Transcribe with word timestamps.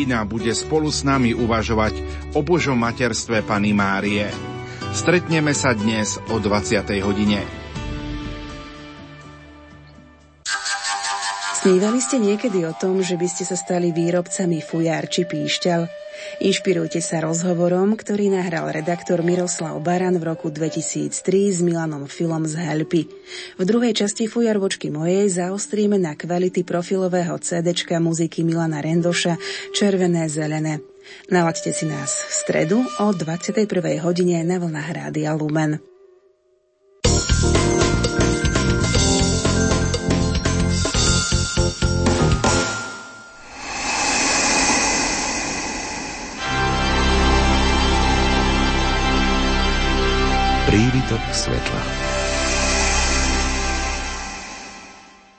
Ina 0.00 0.24
bude 0.24 0.56
spolu 0.56 0.88
s 0.88 1.04
nami 1.04 1.36
uvažovať 1.36 1.92
o 2.32 2.40
Božom 2.40 2.80
materstve 2.80 3.44
Pany 3.44 3.76
Márie. 3.76 4.32
Stretneme 4.96 5.52
sa 5.52 5.76
dnes 5.76 6.16
o 6.32 6.40
20. 6.40 7.04
hodine. 7.04 7.44
Snívali 11.60 12.00
ste 12.00 12.16
niekedy 12.16 12.64
o 12.64 12.72
tom, 12.72 13.04
že 13.04 13.20
by 13.20 13.28
ste 13.28 13.44
sa 13.44 13.60
stali 13.60 13.92
výrobcami 13.92 14.64
fujar 14.64 15.04
či 15.12 15.28
píšťal? 15.28 15.84
Inšpirujte 16.40 17.04
sa 17.04 17.20
rozhovorom, 17.20 18.00
ktorý 18.00 18.32
nahral 18.32 18.72
redaktor 18.72 19.20
Miroslav 19.20 19.76
Baran 19.84 20.16
v 20.16 20.24
roku 20.24 20.48
2003 20.48 21.12
s 21.52 21.60
Milanom 21.60 22.08
Filom 22.08 22.48
z 22.48 22.56
Helpy. 22.56 23.12
V 23.60 23.62
druhej 23.68 23.92
časti 23.92 24.24
Fujarvočky 24.24 24.88
mojej 24.88 25.28
zaostríme 25.28 26.00
na 26.00 26.16
kvality 26.16 26.64
profilového 26.64 27.36
CDčka 27.36 28.00
muziky 28.00 28.40
Milana 28.40 28.80
Rendoša 28.80 29.36
Červené 29.76 30.32
zelené. 30.32 30.80
Nalaďte 31.28 31.76
si 31.76 31.84
nás 31.84 32.08
v 32.08 32.32
stredu 32.32 32.78
o 32.88 33.06
21. 33.12 33.68
hodine 34.00 34.40
na 34.40 34.56
vlnách 34.56 34.88
Rádia 34.96 35.36
Lumen. 35.36 35.89
Prívitok 51.10 51.34
svetla. 51.34 51.82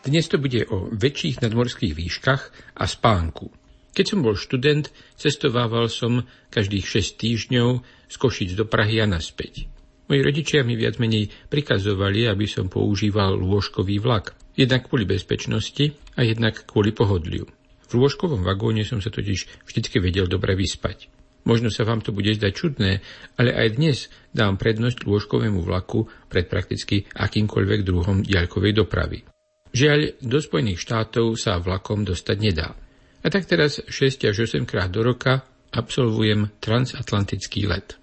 Dnes 0.03 0.27
to 0.27 0.35
bude 0.35 0.67
o 0.67 0.91
väčších 0.91 1.39
nadmorských 1.39 1.95
výškach 1.95 2.41
a 2.75 2.83
spánku. 2.83 3.47
Keď 3.95 4.03
som 4.03 4.19
bol 4.19 4.35
študent, 4.35 4.91
cestovával 5.15 5.87
som 5.87 6.27
každých 6.51 6.83
6 6.83 7.23
týždňov 7.23 7.87
z 7.87 8.15
Košic 8.19 8.51
do 8.59 8.67
Prahy 8.67 8.99
a 8.99 9.07
naspäť. 9.07 9.71
Moji 10.11 10.19
rodičia 10.19 10.67
mi 10.67 10.75
viac 10.75 10.99
menej 10.99 11.31
prikazovali, 11.47 12.27
aby 12.27 12.51
som 12.51 12.67
používal 12.67 13.39
lôžkový 13.39 13.95
vlak. 14.03 14.35
Jednak 14.59 14.91
kvôli 14.91 15.07
bezpečnosti 15.07 15.95
a 16.19 16.27
jednak 16.27 16.67
kvôli 16.67 16.91
pohodliu. 16.91 17.47
V 17.87 17.91
lôžkovom 17.95 18.43
vagóne 18.43 18.83
som 18.83 18.99
sa 18.99 19.07
totiž 19.07 19.63
vždycky 19.63 20.03
vedel 20.03 20.27
dobre 20.27 20.51
vyspať. 20.51 21.20
Možno 21.41 21.73
sa 21.73 21.81
vám 21.89 22.05
to 22.05 22.13
bude 22.13 22.29
zdať 22.37 22.53
čudné, 22.53 23.01
ale 23.33 23.49
aj 23.49 23.67
dnes 23.81 23.97
dám 24.29 24.61
prednosť 24.61 25.09
lôžkovému 25.09 25.65
vlaku 25.65 26.05
pred 26.29 26.45
prakticky 26.45 27.09
akýmkoľvek 27.17 27.79
druhom 27.81 28.21
diaľkovej 28.21 28.73
dopravy. 28.77 29.25
Žiaľ, 29.73 30.21
do 30.21 30.37
Spojených 30.37 30.83
štátov 30.83 31.33
sa 31.39 31.57
vlakom 31.57 32.05
dostať 32.05 32.37
nedá. 32.37 32.77
A 33.21 33.27
tak 33.31 33.49
teraz 33.49 33.81
6 33.81 34.29
až 34.29 34.45
8 34.45 34.69
krát 34.69 34.93
do 34.93 35.01
roka 35.01 35.41
absolvujem 35.73 36.51
transatlantický 36.61 37.65
let. 37.65 37.97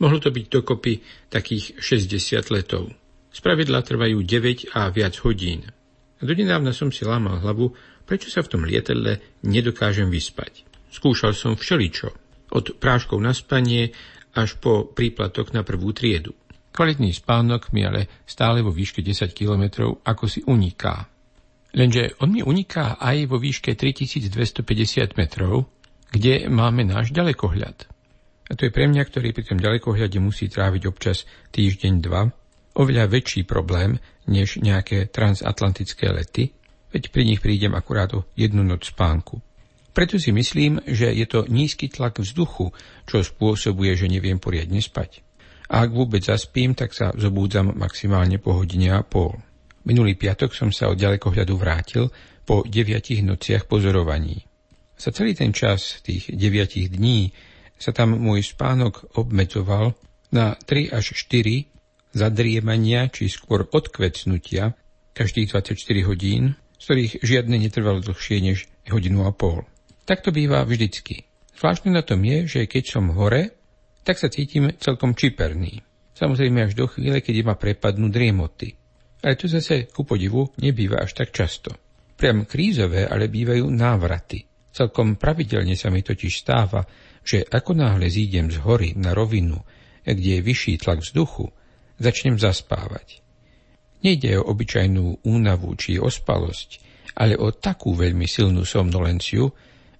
Mohlo 0.00 0.18
to 0.22 0.30
byť 0.32 0.46
dokopy 0.48 1.02
takých 1.28 1.76
60 1.76 2.54
letov. 2.54 2.88
Spravidla 3.32 3.84
trvajú 3.84 4.22
9 4.22 4.72
a 4.76 4.88
viac 4.88 5.18
hodín. 5.24 5.68
A 6.18 6.22
donedávna 6.22 6.70
som 6.70 6.88
si 6.94 7.02
lámal 7.02 7.42
hlavu, 7.42 7.74
prečo 8.06 8.30
sa 8.30 8.40
v 8.40 8.50
tom 8.50 8.62
lietadle 8.64 9.42
nedokážem 9.44 10.08
vyspať. 10.08 10.64
Skúšal 10.92 11.34
som 11.34 11.58
všeličo 11.58 12.21
od 12.52 12.76
práškov 12.76 13.18
na 13.18 13.32
spanie 13.32 13.96
až 14.36 14.60
po 14.60 14.88
príplatok 14.88 15.52
na 15.56 15.64
prvú 15.64 15.92
triedu. 15.96 16.36
Kvalitný 16.72 17.12
spánok 17.12 17.68
mi 17.76 17.84
ale 17.84 18.08
stále 18.24 18.64
vo 18.64 18.72
výške 18.72 19.04
10 19.04 19.32
kilometrov 19.36 20.00
ako 20.04 20.24
si 20.24 20.40
uniká. 20.44 21.04
Lenže 21.72 22.16
on 22.20 22.32
mi 22.32 22.40
uniká 22.44 22.96
aj 23.00 23.28
vo 23.28 23.36
výške 23.40 23.76
3250 23.76 25.20
metrov, 25.20 25.68
kde 26.12 26.48
máme 26.48 26.84
náš 26.84 27.12
ďalekohľad. 27.12 27.88
A 28.48 28.52
to 28.52 28.68
je 28.68 28.72
pre 28.72 28.84
mňa, 28.84 29.02
ktorý 29.08 29.32
pri 29.32 29.44
tom 29.48 29.58
ďalekohľade 29.60 30.20
musí 30.20 30.52
tráviť 30.52 30.82
občas 30.84 31.24
týždeň, 31.56 31.92
dva, 32.04 32.28
oveľa 32.76 33.08
väčší 33.08 33.48
problém 33.48 33.96
než 34.28 34.60
nejaké 34.60 35.08
transatlantické 35.08 36.12
lety, 36.12 36.52
veď 36.92 37.08
pri 37.08 37.22
nich 37.24 37.40
prídem 37.40 37.72
akurát 37.72 38.12
o 38.12 38.28
jednu 38.36 38.60
noc 38.64 38.92
spánku. 38.92 39.40
Preto 39.92 40.16
si 40.16 40.32
myslím, 40.32 40.80
že 40.88 41.12
je 41.12 41.26
to 41.28 41.44
nízky 41.52 41.92
tlak 41.92 42.16
vzduchu, 42.16 42.72
čo 43.04 43.20
spôsobuje, 43.20 43.92
že 43.92 44.08
neviem 44.08 44.40
poriadne 44.40 44.80
spať. 44.80 45.20
A 45.72 45.84
ak 45.84 45.92
vôbec 45.92 46.24
zaspím, 46.24 46.72
tak 46.72 46.96
sa 46.96 47.12
zobúdzam 47.16 47.76
maximálne 47.76 48.40
po 48.40 48.56
hodine 48.56 48.92
a 48.92 49.04
pol. 49.04 49.36
Minulý 49.84 50.16
piatok 50.16 50.52
som 50.56 50.72
sa 50.72 50.88
od 50.88 50.96
ďalekohľadu 51.00 51.54
vrátil 51.56 52.08
po 52.44 52.64
deviatich 52.64 53.20
nociach 53.24 53.68
pozorovaní. 53.68 54.44
Za 54.96 55.10
celý 55.10 55.36
ten 55.36 55.52
čas, 55.52 56.00
tých 56.04 56.28
deviatich 56.32 56.92
dní, 56.92 57.32
sa 57.80 57.90
tam 57.90 58.14
môj 58.14 58.46
spánok 58.46 59.18
obmedzoval 59.18 59.98
na 60.30 60.54
3 60.54 60.94
až 60.94 61.18
4 61.18 61.66
zadriemania 62.14 63.10
či 63.10 63.26
skôr 63.26 63.66
odkvecnutia 63.66 64.76
každých 65.16 65.50
24 65.50 66.08
hodín, 66.08 66.54
z 66.78 66.82
ktorých 66.86 67.12
žiadne 67.24 67.56
netrvalo 67.58 67.98
dlhšie 68.04 68.38
než 68.38 68.70
hodinu 68.86 69.26
a 69.26 69.32
pol. 69.34 69.66
Tak 70.02 70.26
to 70.26 70.34
býva 70.34 70.66
vždycky. 70.66 71.26
Zvláštne 71.54 71.94
na 71.94 72.02
tom 72.02 72.22
je, 72.26 72.50
že 72.50 72.60
keď 72.66 72.84
som 72.90 73.14
hore, 73.14 73.54
tak 74.02 74.18
sa 74.18 74.26
cítim 74.26 74.74
celkom 74.82 75.14
čiperný. 75.14 75.78
Samozrejme 76.18 76.66
až 76.66 76.74
do 76.74 76.90
chvíle, 76.90 77.22
keď 77.22 77.46
ma 77.46 77.54
prepadnú 77.54 78.10
driemoty. 78.10 78.74
Ale 79.22 79.38
to 79.38 79.46
zase, 79.46 79.86
ku 79.94 80.02
podivu, 80.02 80.50
nebýva 80.58 81.06
až 81.06 81.14
tak 81.14 81.30
často. 81.30 81.70
Priam 82.18 82.42
krízové 82.42 83.06
ale 83.06 83.30
bývajú 83.30 83.66
návraty. 83.70 84.42
Celkom 84.74 85.20
pravidelne 85.20 85.78
sa 85.78 85.92
mi 85.92 86.02
totiž 86.02 86.32
stáva, 86.42 86.82
že 87.22 87.46
ako 87.46 87.78
náhle 87.78 88.10
zídem 88.10 88.50
z 88.50 88.58
hory 88.58 88.98
na 88.98 89.14
rovinu, 89.14 89.62
kde 90.02 90.38
je 90.38 90.40
vyšší 90.42 90.82
tlak 90.82 91.06
vzduchu, 91.06 91.46
začnem 92.02 92.34
zaspávať. 92.34 93.22
Nejde 94.02 94.42
o 94.42 94.50
obyčajnú 94.50 95.22
únavu 95.22 95.78
či 95.78 96.02
ospalosť, 96.02 96.82
ale 97.14 97.38
o 97.38 97.54
takú 97.54 97.94
veľmi 97.94 98.26
silnú 98.26 98.66
somnolenciu, 98.66 99.46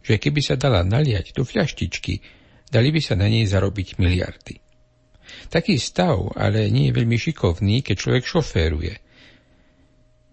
že 0.02 0.18
keby 0.18 0.40
sa 0.42 0.58
dala 0.58 0.82
naliať 0.82 1.32
do 1.32 1.46
fľaštičky, 1.46 2.20
dali 2.68 2.88
by 2.90 3.00
sa 3.00 3.14
na 3.14 3.30
nej 3.30 3.46
zarobiť 3.46 4.02
miliardy. 4.02 4.58
Taký 5.48 5.78
stav 5.78 6.34
ale 6.36 6.68
nie 6.68 6.90
je 6.90 6.96
veľmi 6.98 7.16
šikovný, 7.16 7.80
keď 7.80 7.96
človek 7.96 8.24
šoféruje. 8.26 8.94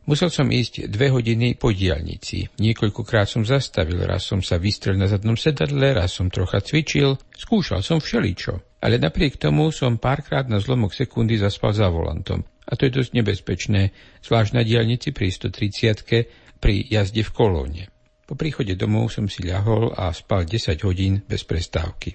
Musel 0.09 0.33
som 0.33 0.49
ísť 0.49 0.89
dve 0.89 1.13
hodiny 1.13 1.53
po 1.53 1.69
diálnici. 1.69 2.49
Niekoľkokrát 2.57 3.29
som 3.29 3.45
zastavil, 3.45 4.01
raz 4.09 4.25
som 4.25 4.41
sa 4.41 4.57
vystrel 4.57 4.97
na 4.97 5.05
zadnom 5.05 5.37
sedadle, 5.37 5.93
raz 5.93 6.17
som 6.17 6.33
trocha 6.33 6.65
cvičil, 6.65 7.13
skúšal 7.37 7.85
som 7.85 8.01
všeličo. 8.01 8.81
Ale 8.81 8.97
napriek 8.97 9.37
tomu 9.37 9.69
som 9.69 10.01
párkrát 10.01 10.49
na 10.49 10.57
zlomok 10.57 10.97
sekundy 10.97 11.37
zaspal 11.37 11.77
za 11.77 11.93
volantom. 11.93 12.41
A 12.41 12.73
to 12.73 12.89
je 12.89 12.97
dosť 12.97 13.21
nebezpečné, 13.21 13.93
zvlášť 14.25 14.57
na 14.57 14.65
diálnici 14.65 15.13
pri 15.13 15.29
130 15.29 16.57
pri 16.57 16.75
jazde 16.89 17.21
v 17.21 17.29
kolóne. 17.29 17.83
Po 18.29 18.37
príchode 18.37 18.77
domov 18.77 19.09
som 19.09 19.25
si 19.25 19.41
ľahol 19.41 19.89
a 19.97 20.13
spal 20.13 20.45
10 20.45 20.85
hodín 20.85 21.25
bez 21.25 21.41
prestávky. 21.49 22.13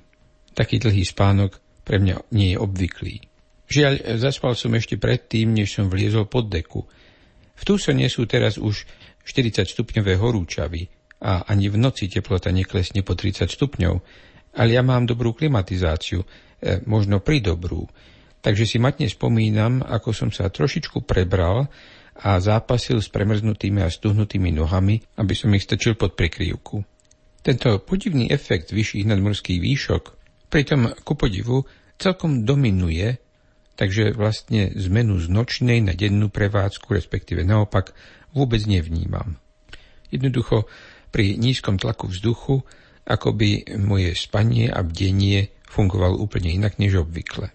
Taký 0.55 0.87
dlhý 0.87 1.03
spánok 1.03 1.59
pre 1.83 1.99
mňa 1.99 2.31
nie 2.31 2.55
je 2.55 2.59
obvyklý. 2.63 3.19
Žiaľ, 3.67 4.23
zaspal 4.23 4.55
som 4.55 4.71
ešte 4.79 4.95
predtým, 4.95 5.51
než 5.51 5.75
som 5.75 5.91
vliezol 5.91 6.31
pod 6.31 6.47
deku. 6.47 6.87
V 7.59 7.63
Tucsone 7.67 8.07
sú 8.07 8.31
teraz 8.31 8.63
už 8.63 8.87
40 9.27 9.67
stupňové 9.67 10.15
horúčavy 10.15 10.87
a 11.19 11.51
ani 11.51 11.67
v 11.67 11.83
noci 11.83 12.07
teplota 12.07 12.55
neklesne 12.55 13.03
po 13.03 13.19
30 13.19 13.51
stupňov, 13.51 13.95
ale 14.55 14.71
ja 14.71 14.87
mám 14.87 15.11
dobrú 15.11 15.35
klimatizáciu, 15.35 16.23
e, 16.23 16.27
možno 16.87 17.27
pridobrú. 17.27 17.91
Takže 18.39 18.71
si 18.71 18.79
matne 18.79 19.11
spomínam, 19.11 19.83
ako 19.83 20.15
som 20.15 20.31
sa 20.31 20.47
trošičku 20.47 21.03
prebral 21.03 21.67
a 22.15 22.39
zápasil 22.39 23.03
s 23.03 23.11
premrznutými 23.11 23.83
a 23.83 23.91
stuhnutými 23.91 24.55
nohami, 24.55 25.03
aby 25.19 25.35
som 25.35 25.51
ich 25.55 25.67
strčil 25.67 25.99
pod 25.99 26.15
prekryvku. 26.15 26.87
Tento 27.45 27.83
podivný 27.83 28.31
efekt 28.31 28.71
vyšších 28.73 29.11
nadmorských 29.11 29.61
výšok 29.61 30.03
pritom 30.49 30.95
ku 31.03 31.19
podivu 31.19 31.67
celkom 31.99 32.47
dominuje, 32.47 33.19
takže 33.75 34.15
vlastne 34.15 34.71
zmenu 34.79 35.19
z 35.19 35.27
nočnej 35.29 35.83
na 35.83 35.93
dennú 35.93 36.31
prevádzku, 36.31 36.95
respektíve 36.95 37.43
naopak, 37.43 37.93
vôbec 38.33 38.63
nevnímam. 38.65 39.37
Jednoducho 40.09 40.71
pri 41.11 41.35
nízkom 41.35 41.79
tlaku 41.79 42.11
vzduchu 42.11 42.63
akoby 43.05 43.77
moje 43.77 44.17
spanie 44.17 44.73
a 44.73 44.81
bdenie 44.81 45.53
fungovalo 45.69 46.17
úplne 46.17 46.55
inak 46.55 46.81
než 46.81 47.05
obvykle. 47.05 47.53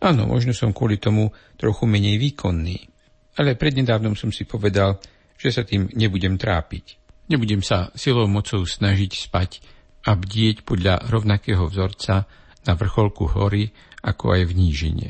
Áno, 0.00 0.28
možno 0.28 0.54
som 0.54 0.72
kvôli 0.72 0.96
tomu 0.96 1.34
trochu 1.60 1.84
menej 1.84 2.20
výkonný, 2.20 2.95
ale 3.36 3.54
prednedávnom 3.56 4.16
som 4.16 4.32
si 4.32 4.48
povedal, 4.48 5.00
že 5.36 5.52
sa 5.52 5.62
tým 5.62 5.92
nebudem 5.92 6.40
trápiť. 6.40 6.96
Nebudem 7.28 7.60
sa 7.60 7.92
silou 7.92 8.24
mocou 8.30 8.64
snažiť 8.64 9.12
spať 9.28 9.50
a 10.06 10.14
bdieť 10.14 10.62
podľa 10.62 11.10
rovnakého 11.10 11.66
vzorca 11.66 12.24
na 12.64 12.72
vrcholku 12.74 13.26
hory, 13.36 13.68
ako 14.02 14.38
aj 14.38 14.42
v 14.48 14.52
nížine. 14.54 15.08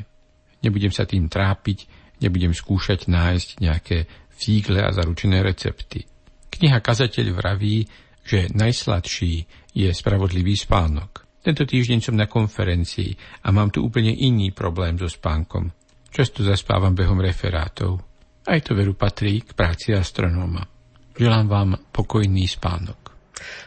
Nebudem 0.64 0.90
sa 0.90 1.05
tým 1.05 1.28
trápiť, 1.28 1.87
nebudem 2.25 2.56
skúšať 2.56 3.06
nájsť 3.06 3.49
nejaké 3.61 3.99
fígle 4.32 4.81
a 4.81 4.90
zaručené 4.90 5.44
recepty. 5.44 6.08
Kniha 6.49 6.81
Kazateľ 6.81 7.37
vraví, 7.37 7.84
že 8.25 8.49
najsladší 8.50 9.34
je 9.76 9.88
spravodlivý 9.93 10.56
spánok. 10.56 11.28
Tento 11.44 11.62
týždeň 11.62 11.99
som 12.02 12.17
na 12.19 12.26
konferencii 12.26 13.44
a 13.46 13.55
mám 13.55 13.70
tu 13.70 13.84
úplne 13.84 14.11
iný 14.11 14.50
problém 14.50 14.99
so 14.99 15.06
spánkom. 15.06 15.70
Často 16.11 16.43
zaspávam 16.43 16.96
behom 16.96 17.20
referátov. 17.20 18.15
Aj 18.46 18.60
to 18.62 18.78
veru 18.78 18.94
patrí 18.94 19.43
k 19.43 19.52
práci 19.58 19.90
astronóma. 19.90 20.62
Želám 21.19 21.46
vám 21.48 21.70
pokojný 21.90 22.46
spánok. 22.46 23.05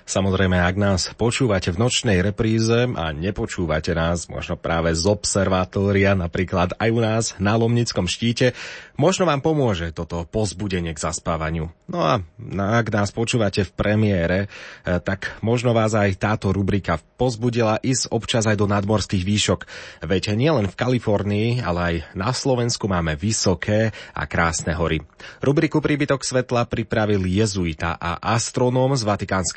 Samozrejme, 0.10 0.58
ak 0.58 0.76
nás 0.76 1.02
počúvate 1.14 1.70
v 1.70 1.82
nočnej 1.86 2.26
repríze 2.26 2.90
a 2.90 3.14
nepočúvate 3.14 3.94
nás 3.94 4.26
možno 4.26 4.58
práve 4.58 4.90
z 4.98 5.06
observatória, 5.06 6.18
napríklad 6.18 6.74
aj 6.82 6.90
u 6.90 7.00
nás 7.02 7.24
na 7.38 7.54
Lomnickom 7.54 8.10
štíte, 8.10 8.58
možno 8.98 9.30
vám 9.30 9.46
pomôže 9.46 9.94
toto 9.94 10.26
pozbudenie 10.26 10.98
k 10.98 11.04
zaspávaniu. 11.04 11.70
No 11.86 12.00
a 12.02 12.26
ak 12.58 12.88
nás 12.90 13.14
počúvate 13.14 13.62
v 13.66 13.72
premiére, 13.78 14.40
eh, 14.46 14.98
tak 14.98 15.38
možno 15.46 15.78
vás 15.78 15.94
aj 15.94 16.18
táto 16.18 16.50
rubrika 16.50 16.98
pozbudila 17.20 17.78
ísť 17.86 18.10
občas 18.10 18.50
aj 18.50 18.58
do 18.58 18.66
nadmorských 18.66 19.22
výšok. 19.22 19.60
Veď 20.06 20.34
nielen 20.34 20.72
v 20.72 20.78
Kalifornii, 20.78 21.62
ale 21.62 21.80
aj 21.80 21.96
na 22.18 22.34
Slovensku 22.34 22.90
máme 22.90 23.14
vysoké 23.14 23.94
a 24.16 24.26
krásne 24.26 24.74
hory. 24.74 25.06
Rubriku 25.44 25.84
Príbytok 25.84 26.26
svetla 26.26 26.66
pripravil 26.66 27.28
jezuita 27.28 28.00
a 28.00 28.18
astronóm 28.34 28.96
z 28.96 29.04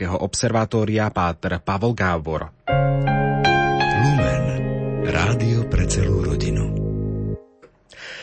Vatikánskeho 0.02 0.16
observatória 0.18 1.10
Páter 1.10 1.60
Pavel 1.62 1.94
Gábor. 1.94 2.50
Lumen. 4.02 4.44
Rádio 5.06 5.68
pre 5.70 5.86
celú 5.86 6.26
rodinu. 6.26 6.81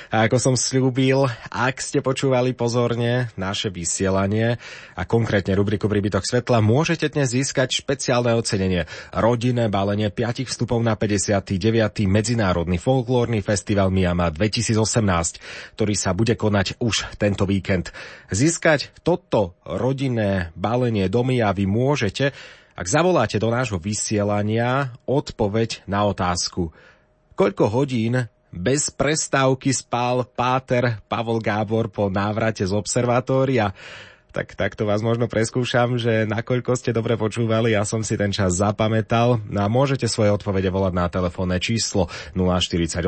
A 0.09 0.25
ako 0.25 0.41
som 0.41 0.55
slúbil, 0.57 1.29
ak 1.53 1.77
ste 1.77 2.01
počúvali 2.01 2.57
pozorne 2.57 3.29
naše 3.37 3.69
vysielanie 3.69 4.57
a 4.97 5.05
konkrétne 5.05 5.53
rubriku 5.53 5.85
Príbytok 5.85 6.25
svetla, 6.25 6.65
môžete 6.65 7.13
dnes 7.13 7.29
získať 7.29 7.77
špeciálne 7.77 8.33
ocenenie 8.33 8.89
rodinné 9.13 9.69
balenie 9.69 10.09
5 10.09 10.49
vstupov 10.49 10.81
na 10.81 10.97
59. 10.97 12.09
Medzinárodný 12.09 12.81
folklórny 12.81 13.45
festival 13.45 13.93
Miama 13.93 14.33
2018, 14.33 15.77
ktorý 15.77 15.93
sa 15.93 16.17
bude 16.17 16.33
konať 16.33 16.81
už 16.81 17.13
tento 17.21 17.45
víkend. 17.45 17.93
Získať 18.33 18.89
toto 19.05 19.61
rodinné 19.61 20.49
balenie 20.57 21.05
do 21.05 21.21
Mijavy 21.21 21.69
môžete, 21.69 22.33
ak 22.73 22.85
zavoláte 22.89 23.37
do 23.37 23.53
nášho 23.53 23.77
vysielania 23.77 24.89
odpoveď 25.05 25.85
na 25.85 26.09
otázku. 26.09 26.73
Koľko 27.37 27.69
hodín 27.69 28.25
bez 28.49 28.89
prestávky 28.89 29.69
spal 29.73 30.25
páter 30.25 30.97
Pavol 31.05 31.37
Gábor 31.37 31.87
po 31.87 32.09
návrate 32.09 32.65
z 32.65 32.73
observatória. 32.73 33.73
Tak 34.29 34.53
takto 34.53 34.85
vás 34.85 35.01
možno 35.01 35.25
preskúšam, 35.25 35.97
že 35.97 36.29
nakoľko 36.29 36.77
ste 36.77 36.93
dobre 36.93 37.17
počúvali, 37.17 37.73
ja 37.73 37.81
som 37.81 38.05
si 38.05 38.13
ten 38.13 38.29
čas 38.29 38.61
zapamätal. 38.61 39.41
No 39.49 39.65
a 39.65 39.67
môžete 39.67 40.05
svoje 40.05 40.29
odpovede 40.29 40.69
volať 40.69 40.93
na 40.93 41.09
telefónne 41.09 41.57
číslo 41.57 42.13
048 42.37 43.01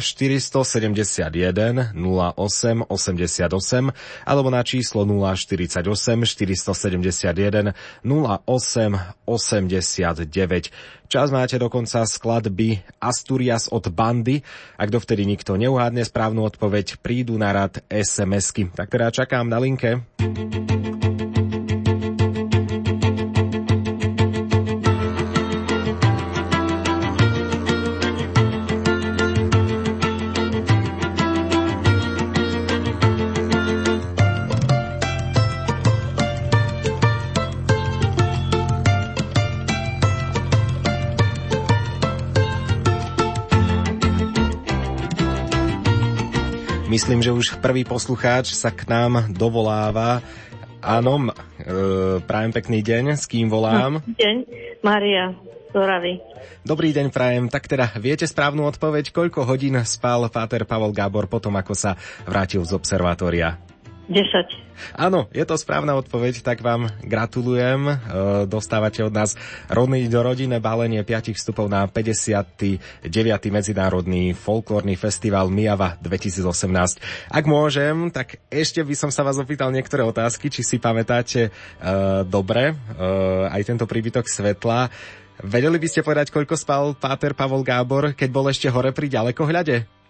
471 0.00 1.92
08 1.92 2.88
88 2.88 3.92
alebo 4.24 4.48
na 4.48 4.64
číslo 4.64 5.04
048 5.04 5.84
471 6.24 7.76
08 8.00 9.28
89. 9.28 10.72
Čas 11.12 11.28
máte 11.28 11.60
dokonca 11.60 12.08
skladby 12.08 12.80
Asturias 12.96 13.68
od 13.68 13.92
bandy. 13.92 14.40
Ak 14.80 14.88
dovtedy 14.88 15.28
nikto 15.28 15.60
neuhádne 15.60 16.08
správnu 16.08 16.40
odpoveď, 16.48 16.96
prídu 17.04 17.36
na 17.36 17.52
rad 17.52 17.84
SMS-ky. 17.92 18.72
Tak 18.72 18.88
teda 18.88 19.12
čakám 19.12 19.44
na 19.44 19.60
linke. 19.60 20.00
Myslím, 46.92 47.24
že 47.24 47.32
už 47.32 47.56
prvý 47.64 47.88
poslucháč 47.88 48.52
sa 48.52 48.68
k 48.68 48.84
nám 48.84 49.32
dovoláva. 49.32 50.20
Áno, 50.82 51.30
e, 51.30 52.18
prajem 52.26 52.50
pekný 52.50 52.82
deň. 52.82 53.14
S 53.14 53.30
kým 53.30 53.46
volám? 53.46 54.02
Deň, 54.02 54.36
Maria 54.82 55.30
Zoravy. 55.70 56.18
Dobrý 56.66 56.90
deň, 56.90 57.14
prajem. 57.14 57.46
Tak 57.46 57.70
teda, 57.70 57.94
viete 58.02 58.26
správnu 58.26 58.66
odpoveď, 58.66 59.14
koľko 59.14 59.46
hodín 59.46 59.78
spal 59.86 60.26
Páter 60.26 60.66
Pavol 60.66 60.90
Gábor 60.90 61.30
potom, 61.30 61.54
ako 61.54 61.78
sa 61.78 61.94
vrátil 62.26 62.66
z 62.66 62.74
observatória? 62.74 63.71
10. 64.10 64.98
Áno, 64.98 65.30
je 65.30 65.46
to 65.46 65.54
správna 65.54 65.94
odpoveď, 65.94 66.42
tak 66.42 66.58
vám 66.58 66.90
gratulujem. 67.06 67.86
E, 67.86 67.94
dostávate 68.50 68.98
od 69.06 69.14
nás 69.14 69.38
rodný 69.70 70.10
do 70.10 70.18
rodinné 70.26 70.58
balenie 70.58 71.06
5 71.06 71.38
vstupov 71.38 71.70
na 71.70 71.86
59. 71.86 72.82
Medzinárodný 73.52 74.34
folklórny 74.34 74.98
festival 74.98 75.46
Miava 75.54 75.94
2018. 76.02 76.98
Ak 77.30 77.44
môžem, 77.46 78.10
tak 78.10 78.42
ešte 78.50 78.82
by 78.82 78.94
som 78.98 79.10
sa 79.14 79.22
vás 79.22 79.38
opýtal 79.38 79.70
niektoré 79.70 80.02
otázky, 80.02 80.50
či 80.50 80.66
si 80.66 80.82
pamätáte 80.82 81.48
uh, 81.48 82.26
dobre 82.26 82.74
uh, 82.74 83.54
aj 83.54 83.62
tento 83.62 83.86
príbytok 83.86 84.26
svetla. 84.26 84.90
Vedeli 85.42 85.78
by 85.78 85.88
ste 85.88 86.04
povedať, 86.04 86.34
koľko 86.34 86.54
spal 86.58 86.94
Páter 86.98 87.38
Pavol 87.38 87.62
Gábor, 87.62 88.14
keď 88.18 88.28
bol 88.30 88.46
ešte 88.50 88.66
hore 88.66 88.90
pri 88.90 89.10
ďalekohľade? 89.10 90.01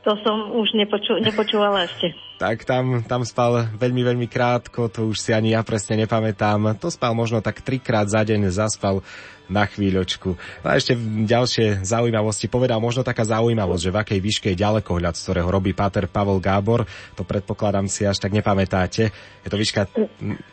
To 0.00 0.16
som 0.24 0.56
už 0.56 0.72
nepoču- 0.72 1.20
nepočúvala 1.20 1.84
ešte. 1.84 2.16
Tak 2.40 2.64
tam, 2.64 3.04
tam 3.04 3.20
spal 3.28 3.68
veľmi, 3.76 4.00
veľmi 4.00 4.24
krátko, 4.24 4.88
to 4.88 5.12
už 5.12 5.20
si 5.20 5.36
ani 5.36 5.52
ja 5.52 5.60
presne 5.60 6.00
nepamätám. 6.00 6.72
To 6.80 6.88
spal 6.88 7.12
možno 7.12 7.44
tak 7.44 7.60
trikrát 7.60 8.08
za 8.08 8.24
deň, 8.24 8.48
zaspal 8.48 9.04
na 9.50 9.66
chvíľočku. 9.66 10.38
No 10.62 10.66
a 10.70 10.78
ešte 10.78 10.94
ďalšie 11.26 11.82
zaujímavosti. 11.82 12.46
Povedal 12.46 12.78
možno 12.78 13.02
taká 13.02 13.26
zaujímavosť, 13.26 13.82
že 13.82 13.92
v 13.92 14.00
akej 14.00 14.20
výške 14.22 14.46
je 14.54 14.62
ďalekohľad, 14.62 15.18
z 15.18 15.22
ktorého 15.26 15.50
robí 15.50 15.74
Páter 15.74 16.06
Pavol 16.06 16.38
Gábor. 16.38 16.86
To 17.18 17.26
predpokladám 17.26 17.90
si 17.90 18.06
až 18.06 18.22
tak 18.22 18.32
nepamätáte. 18.32 19.10
Je 19.44 19.48
to 19.50 19.58
výška... 19.58 19.90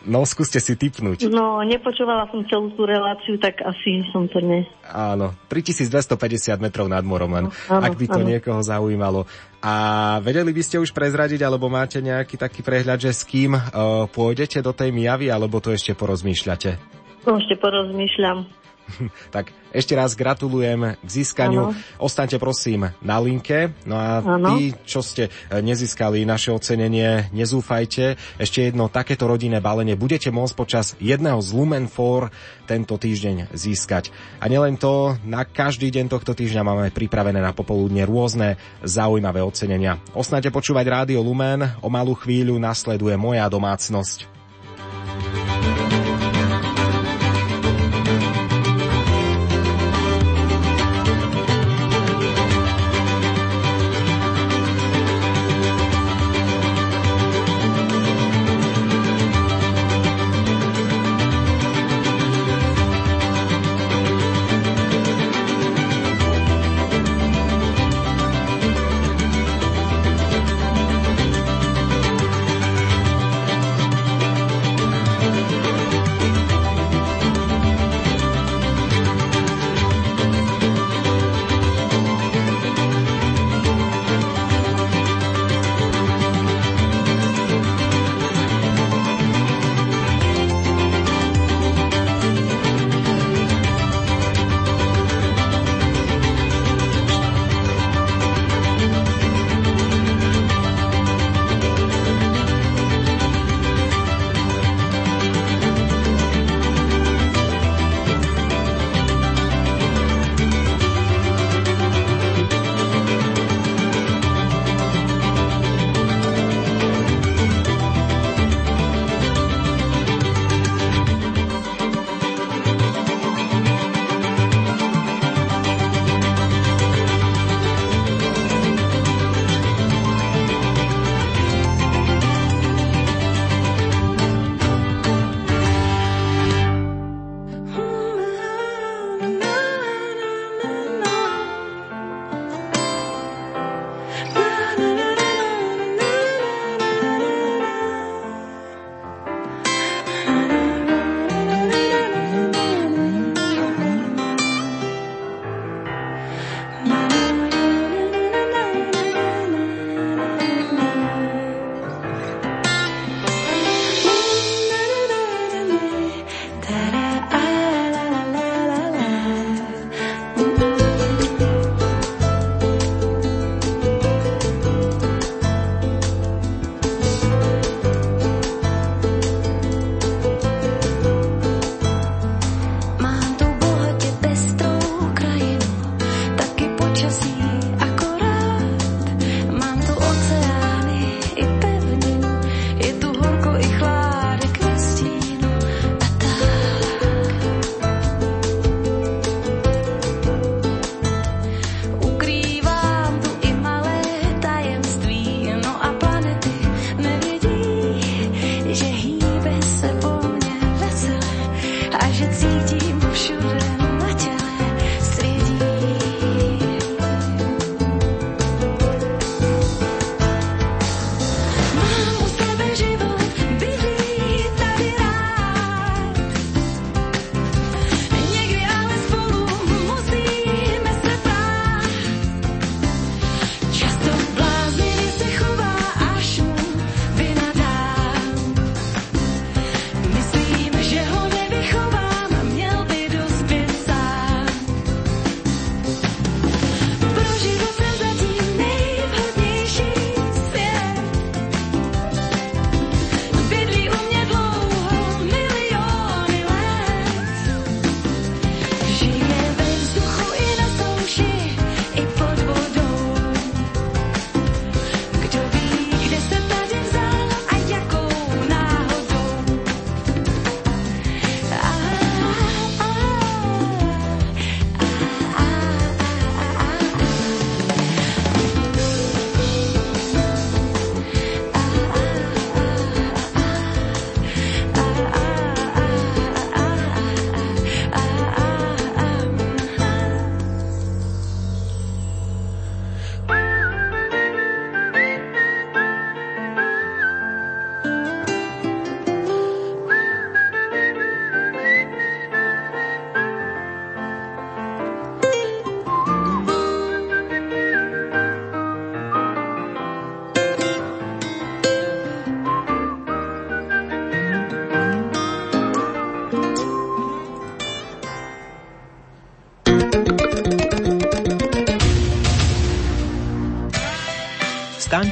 No, 0.03 0.25
skúste 0.25 0.57
si 0.57 0.73
typnúť. 0.73 1.29
No, 1.29 1.61
nepočúvala 1.61 2.25
som 2.33 2.41
celú 2.49 2.73
tú 2.73 2.83
reláciu, 2.89 3.37
tak 3.37 3.61
asi 3.61 4.01
som 4.09 4.25
to 4.27 4.41
ne... 4.41 4.65
Áno, 4.89 5.37
3250 5.47 6.57
metrov 6.57 6.89
nad 6.89 7.05
morom, 7.05 7.31
len 7.31 7.45
áno, 7.69 7.83
ak 7.85 7.93
by 7.95 8.05
to 8.09 8.19
áno. 8.19 8.27
niekoho 8.27 8.59
zaujímalo. 8.65 9.29
A 9.57 9.73
vedeli 10.21 10.53
by 10.53 10.61
ste 10.61 10.77
už 10.77 10.93
prezradiť, 10.93 11.41
alebo 11.41 11.65
máte 11.65 11.97
nejaký 11.97 12.37
taký 12.37 12.61
prehľad, 12.61 13.01
že 13.01 13.11
s 13.11 13.25
kým 13.25 13.57
uh, 13.57 14.05
pôjdete 14.05 14.61
do 14.61 14.69
tej 14.69 14.93
Mijavy, 14.93 15.33
alebo 15.33 15.57
to 15.57 15.73
ešte 15.73 15.97
porozmýšľate? 15.97 16.77
To 17.25 17.35
ešte 17.41 17.57
porozmýšľam. 17.57 18.45
tak 19.35 19.51
ešte 19.75 19.93
raz 19.93 20.15
gratulujem 20.15 20.95
k 20.97 21.09
získaniu. 21.09 21.71
Ano. 21.71 21.77
Ostaňte 21.99 22.39
prosím 22.39 22.89
na 23.03 23.17
linke. 23.19 23.75
No 23.83 23.99
a 23.99 24.23
ano. 24.23 24.55
tí, 24.55 24.73
čo 24.87 25.03
ste 25.03 25.27
eh, 25.27 25.59
nezískali 25.59 26.23
naše 26.23 26.55
ocenenie, 26.55 27.29
nezúfajte. 27.35 28.17
Ešte 28.39 28.71
jedno 28.71 28.87
takéto 28.87 29.27
rodinné 29.27 29.59
balenie 29.59 29.99
budete 29.99 30.31
môcť 30.31 30.55
počas 30.55 30.95
jedného 30.97 31.39
z 31.43 31.49
Lumen 31.53 31.85
4 31.91 32.31
tento 32.67 32.95
týždeň 32.99 33.51
získať. 33.55 34.11
A 34.43 34.47
nielen 34.51 34.75
to, 34.79 35.15
na 35.23 35.47
každý 35.47 35.87
deň 35.91 36.11
tohto 36.11 36.35
týždňa 36.35 36.63
máme 36.63 36.87
pripravené 36.91 37.39
na 37.39 37.55
popoludne 37.55 38.03
rôzne 38.03 38.59
zaujímavé 38.83 39.39
ocenenia. 39.39 39.99
Osnate 40.11 40.51
počúvať 40.51 40.85
Rádio 40.87 41.23
Lumen, 41.23 41.63
o 41.79 41.87
malú 41.87 42.15
chvíľu 42.15 42.59
nasleduje 42.59 43.15
moja 43.15 43.47
domácnosť. 43.47 44.36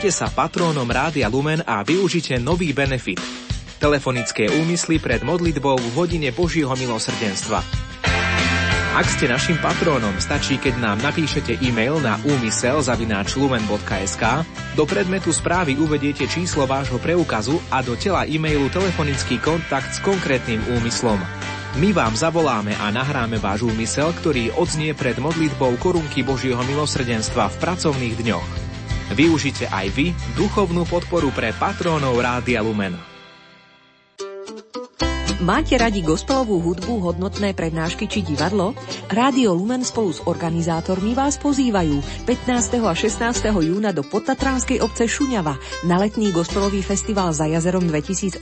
Staňte 0.05 0.21
sa 0.21 0.29
patrónom 0.29 0.85
Rádia 0.85 1.25
Lumen 1.33 1.65
a 1.65 1.81
využite 1.81 2.37
nový 2.37 2.77
benefit. 2.77 3.17
Telefonické 3.81 4.53
úmysly 4.53 5.01
pred 5.01 5.25
modlitbou 5.25 5.81
v 5.81 5.97
hodine 5.97 6.29
Božieho 6.29 6.69
milosrdenstva. 6.77 7.65
Ak 8.93 9.09
ste 9.09 9.25
našim 9.25 9.57
patrónom, 9.57 10.13
stačí, 10.21 10.61
keď 10.61 10.77
nám 10.77 11.01
napíšete 11.01 11.57
e-mail 11.57 11.97
na 12.05 12.21
úmysel.lumen.sk, 12.21 14.23
do 14.77 14.85
predmetu 14.85 15.33
správy 15.33 15.73
uvediete 15.73 16.29
číslo 16.29 16.69
vášho 16.69 17.01
preukazu 17.01 17.57
a 17.73 17.81
do 17.81 17.97
tela 17.97 18.29
e-mailu 18.29 18.69
telefonický 18.69 19.41
kontakt 19.41 19.89
s 19.89 19.97
konkrétnym 20.05 20.61
úmyslom. 20.77 21.17
My 21.81 21.89
vám 21.97 22.13
zavoláme 22.13 22.77
a 22.77 22.93
nahráme 22.93 23.41
váš 23.41 23.65
úmysel, 23.65 24.13
ktorý 24.21 24.53
odznie 24.53 24.93
pred 24.93 25.17
modlitbou 25.17 25.81
korunky 25.81 26.21
Božieho 26.21 26.61
milosrdenstva 26.61 27.49
v 27.49 27.57
pracovných 27.57 28.21
dňoch. 28.21 28.64
Využite 29.13 29.69
aj 29.69 29.93
vy 29.93 30.17
duchovnú 30.33 30.81
podporu 30.89 31.29
pre 31.29 31.53
patrónov 31.53 32.17
Rádia 32.17 32.65
Lumen. 32.65 33.14
Máte 35.43 35.75
radi 35.75 35.99
gospelovú 35.99 36.63
hudbu, 36.63 37.11
hodnotné 37.11 37.51
prednášky 37.51 38.07
či 38.07 38.23
divadlo? 38.23 38.71
Rádio 39.11 39.51
Lumen 39.51 39.83
spolu 39.83 40.15
s 40.15 40.23
organizátormi 40.23 41.11
vás 41.11 41.35
pozývajú 41.35 41.99
15. 42.23 42.79
a 42.79 42.95
16. 42.95 43.43
júna 43.51 43.91
do 43.91 43.99
podtatranskej 44.07 44.79
obce 44.79 45.11
Šuňava 45.11 45.59
na 45.83 45.99
letný 45.99 46.31
gospelový 46.31 46.79
festival 46.79 47.35
za 47.35 47.51
jazerom 47.51 47.83
2018 47.83 48.39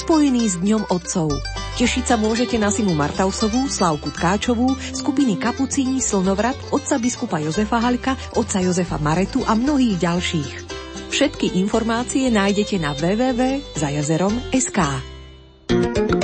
spojený 0.00 0.48
s 0.48 0.56
Dňom 0.56 0.88
Otcov. 0.88 1.36
Tešiť 1.76 2.04
sa 2.08 2.16
môžete 2.16 2.56
na 2.56 2.72
Simu 2.72 2.96
Martausovú, 2.96 3.68
Slavku 3.68 4.08
Tkáčovú, 4.08 4.72
skupiny 4.96 5.36
Kapucíni, 5.36 6.00
Slnovrat, 6.00 6.56
otca 6.72 6.96
biskupa 6.96 7.44
Jozefa 7.44 7.76
Halka, 7.76 8.16
otca 8.40 8.64
Jozefa 8.64 8.96
Maretu 8.96 9.44
a 9.44 9.52
mnohých 9.52 10.00
ďalších. 10.00 10.52
Všetky 11.12 11.60
informácie 11.60 12.32
nájdete 12.32 12.80
na 12.80 12.96
www.zajazerom.sk. 12.96 15.19
Thank 15.70 16.10
you. 16.10 16.19